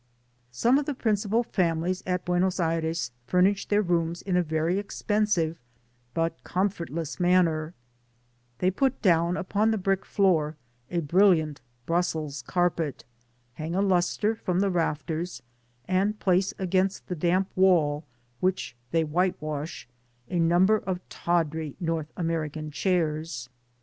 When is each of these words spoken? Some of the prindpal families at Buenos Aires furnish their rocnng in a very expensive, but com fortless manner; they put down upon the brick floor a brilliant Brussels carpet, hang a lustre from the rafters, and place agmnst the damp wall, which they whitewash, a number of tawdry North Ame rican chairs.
Some 0.51 0.79
of 0.79 0.87
the 0.87 0.95
prindpal 0.95 1.45
families 1.45 2.01
at 2.07 2.25
Buenos 2.25 2.59
Aires 2.59 3.11
furnish 3.27 3.67
their 3.67 3.83
rocnng 3.83 4.23
in 4.23 4.35
a 4.35 4.41
very 4.41 4.79
expensive, 4.79 5.59
but 6.15 6.43
com 6.43 6.69
fortless 6.71 7.19
manner; 7.19 7.75
they 8.57 8.71
put 8.71 8.99
down 9.03 9.37
upon 9.37 9.69
the 9.69 9.77
brick 9.77 10.03
floor 10.03 10.57
a 10.89 11.01
brilliant 11.01 11.61
Brussels 11.85 12.41
carpet, 12.47 13.05
hang 13.53 13.75
a 13.75 13.81
lustre 13.83 14.33
from 14.33 14.59
the 14.59 14.71
rafters, 14.71 15.43
and 15.87 16.19
place 16.19 16.51
agmnst 16.53 17.05
the 17.05 17.15
damp 17.15 17.51
wall, 17.55 18.03
which 18.39 18.75
they 18.89 19.03
whitewash, 19.03 19.87
a 20.27 20.39
number 20.39 20.79
of 20.79 21.07
tawdry 21.09 21.75
North 21.79 22.11
Ame 22.17 22.31
rican 22.37 22.71
chairs. 22.71 23.49